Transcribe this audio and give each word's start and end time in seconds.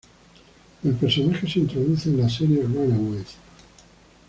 El 0.83 0.95
personaje 0.95 1.47
se 1.47 1.59
introduce 1.59 2.09
en 2.09 2.19
la 2.21 2.27
serie 2.27 2.63
"Runaways". 2.63 3.35